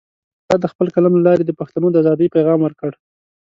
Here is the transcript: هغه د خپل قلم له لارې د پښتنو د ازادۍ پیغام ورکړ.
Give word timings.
هغه 0.45 0.57
د 0.63 0.65
خپل 0.71 0.87
قلم 0.95 1.13
له 1.17 1.23
لارې 1.27 1.43
د 1.45 1.51
پښتنو 1.59 1.87
د 1.91 1.95
ازادۍ 2.01 2.27
پیغام 2.35 2.59
ورکړ. 2.63 2.91